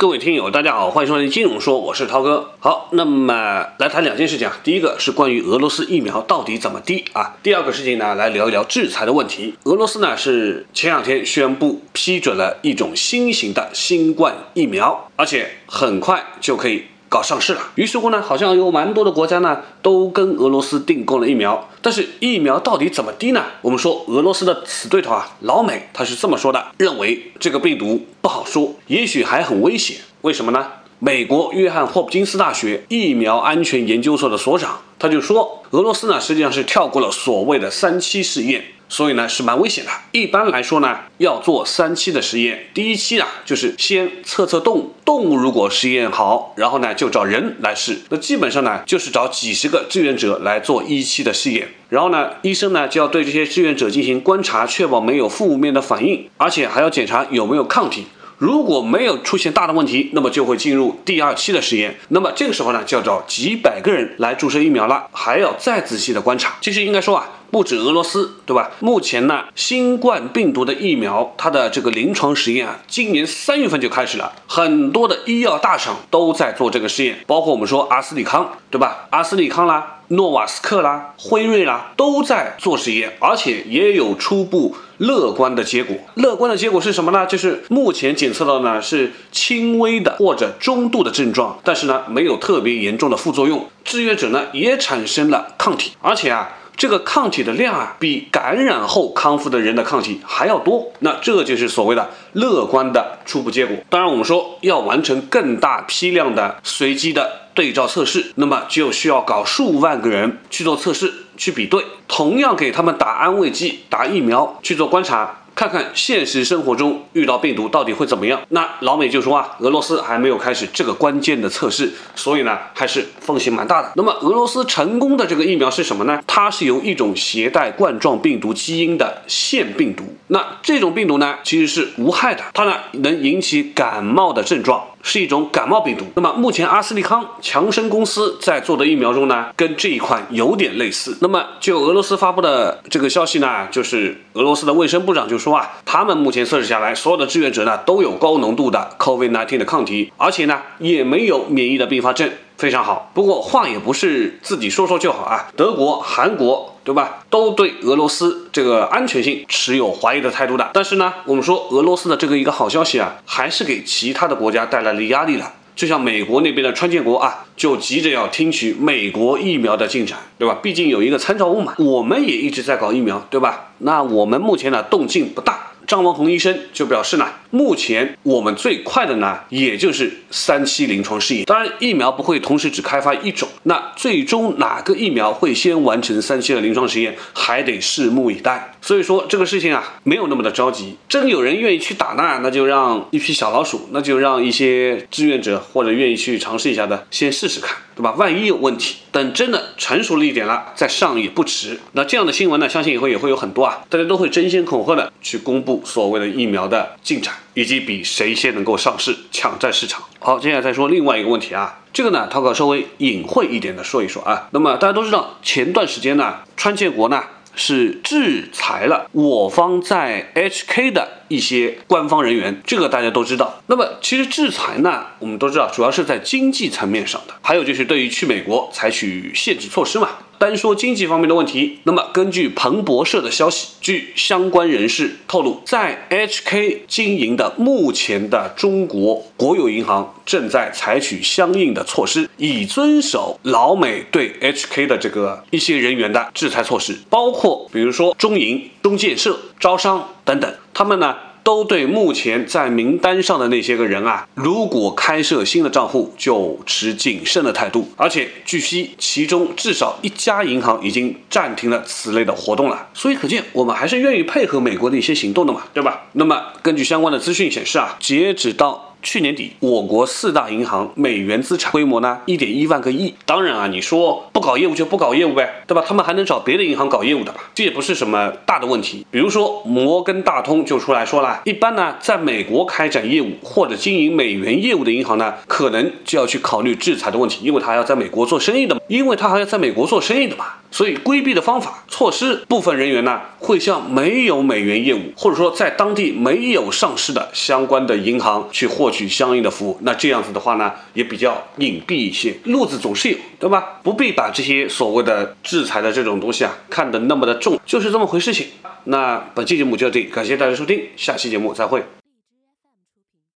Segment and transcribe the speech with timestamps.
[0.00, 2.52] 各位听友，大家好，欢迎收听《金融说》，我是涛哥。
[2.58, 4.58] 好，那么来谈两件事情啊。
[4.64, 7.36] 第一个是关于俄罗斯疫苗到底怎么滴啊。
[7.42, 9.56] 第二个事情呢，来聊一聊制裁的问题。
[9.64, 16.84] 俄罗斯呢是前两天宣布批准了一种新型的新冠疫苗，而且很快就可以。
[17.10, 23.44] 搞上市了，于是乎呢，好像有蛮多的国家呢都跟俄罗斯订购了疫苗，但是疫苗到底怎么滴呢？
[23.62, 29.96] 我们说俄罗斯的死对头啊，老美他是这么说的，认为这个病毒不好说，也许还很危险。
[30.20, 30.64] 为什么呢？
[31.00, 38.64] 美国约翰霍普金斯大学疫苗安全研究所的所长他就说，俄罗斯呢实际上是跳过了所谓的三期试验。
[38.90, 39.90] 所以呢是蛮危险的。
[40.10, 42.66] 一般来说呢，要做三期的实验。
[42.74, 48.00] 第一期啊，就是先测测动物，动物如果实验好，然后呢就找人来试。
[48.10, 51.68] 那基本上呢就是找几十个志愿者来做一期的试验。
[51.88, 58.06] 然后呢，医生呢就要对这些志愿者进行观察，确保没有负面的反应，而且还要检查有没有抗体。
[58.38, 61.96] 如果没有出现大的问题，那么就会进入第二期的实验。
[62.08, 66.56] 那么这个时候呢，就要找几百个人来注射疫苗了，还要再仔细的观察。
[66.60, 67.28] 其实应该说啊。
[67.50, 68.70] 不止俄罗斯，对吧？
[68.80, 79.08] 目前呢，新冠病毒的疫苗，它的这个临床实验啊，今年三月份就开始了，很多的医药大厂都在做这个试验，包括我们说阿斯利康，对吧？
[79.10, 85.96] 阿斯利康啦，诺瓦斯克啦，辉瑞啦，都在做实验，而且也有初步乐观的结果。
[86.14, 87.26] 乐观的结果是什么呢？
[87.26, 96.56] 就是目前检测到呢是轻微的或者中度的症状，但是呢没有特别严重的副作用，志愿者呢也产生了抗体，而且啊。
[96.80, 103.76] 这个抗体的量啊，比感染后康复的人的抗体还要多，那这就是所谓的乐观的初步结果。
[103.90, 115.39] 当然，我们说要完成更大批量的随机的对照测试，那么就需要搞数万个人去做测试，去比对，同样给他们打安慰剂、打疫苗去做观察。
[115.60, 118.40] 看看现实生活中遇到病毒到底会怎么样？
[118.48, 123.92] 那老美就说啊，俄罗斯还没有开始这个关键的测试，所以呢还是风险蛮大的。
[123.94, 126.22] 那么俄罗斯成功的这个疫苗是什么呢？
[126.26, 130.04] 它是由一种携带冠状病毒基因的腺病毒。
[130.28, 134.82] 那这种病毒呢其实是无害的，它呢能引起感冒的症状。
[135.02, 136.04] 是一种感冒病毒。
[136.14, 141.16] 那么目前阿斯利康强生公司在做的疫苗中呢，跟这一款有点类似。
[141.20, 152.30] 那么就俄罗斯发布的这个消息呢，就是俄罗斯的卫生部长就说啊，他们目前测试下来，所有的志愿者呢都有高浓度的 COVID-19 的抗体，而且呢也没有免疫的并发症。
[152.60, 155.48] 非常好，不过话也不是自己说说就好啊。
[155.56, 160.68] 德国、韩国，对吧，都对俄罗斯这个安全性持有怀疑的态度的。
[160.74, 165.54] 但是呢，我们说俄罗斯的这个一个好消息啊，还是给其他的国家带来了压力了。
[165.74, 170.58] 就像美国那边的川建国啊，就急着要听取美国疫苗的进展，对吧？
[170.62, 171.72] 毕竟有一个参照物嘛。
[171.78, 173.70] 我们也一直在搞疫苗，对吧？
[173.78, 175.69] 那我们目前呢动静不大。
[175.90, 181.44] 张文宏医生就表示呢，目前我们最快的呢，也就是三期临床试验。
[181.46, 188.72] 当然，疫苗不会同时只开发一种，那最终哪个疫苗会先完成三期的临床实验，还得拭目以待。
[188.80, 190.96] 所以说这个事情啊，没有那么的着急。
[191.08, 198.12] 真有人愿意去打呢，那就让一批小老鼠，那就让一些志愿者或者愿意去尝试一下的，先试试看，对吧？
[198.12, 201.80] 万一有问题，等真的成熟了一点了，再上也不迟。
[201.92, 205.82] 那这样的新闻呢，相信以后也会有很多啊，大家都会争先恐后的去公布。
[205.84, 210.02] 所谓的疫苗的进展，以及比谁先能够上市抢占市场。
[210.18, 214.48] 好，接下来再说另外一个问题啊，这个呢，涛哥稍微隐晦一点的说一说啊。
[214.52, 217.22] 那么大家都知道，前段时间呢，川建国呢
[217.54, 223.62] 是制裁了我方在 HK 的一些官方人员，这个大家都知道。
[223.66, 230.08] 那么其实制裁呢，我们都知道，主要是在经济层面上的，还有就是对于去美国采取限制措施嘛。
[230.40, 251.14] 单说经济方面的问题，那么根据彭博社的消息，据相关人士透露，在 HK 经营的目前的中国国有银行正在采取相应的措施，以遵守老美对 HK 的这个一些人员的制裁措施，包括比如说中银、中建设、招商等等，他们呢。
[251.50, 257.88] 都对目前在名单上的那些个人啊，如果开设新的账户，就持谨慎的态度。
[257.96, 262.86] 而且据悉，其中至少一家银行已经暂停了此类的活动了。
[262.94, 266.02] 所以可见，我们还是愿意配合美国的一些行动的嘛，对吧？
[266.12, 268.89] 那么根据相关的资讯显示啊，截止到。
[269.02, 273.14] 去年底，我国四大银行美元资产规模呢，一点一万个亿。
[273.24, 275.82] 当然啊，你说不搞业务就不搞业务呗，对吧？
[275.86, 277.40] 他们还能找别的银行搞业务的吧？
[277.54, 279.06] 这也不是什么大的问题。
[279.10, 290.44] 比如说摩根大通就出来说了，一般呢，在美国开展业务或者经营美元业务的银行呢，可能就要去考虑制裁的问题，因为他要在美国做生意的嘛，因为他还要在美国做生意的嘛。
[290.70, 299.78] 所以规避的方法措施，部分人员呢会向没有美元业务或者说在当地没有上市的相关的银行去获取相应的服务。
[299.82, 303.80] 那这样子的话呢，也比较隐蔽一些，路子总是有，对吧？
[303.82, 308.46] 不必把这些所谓的制裁的这种东西啊看得那么的重，就是这么回事情。
[308.84, 311.82] 那本期节目就到这里，感谢大家收听，下期节目再会。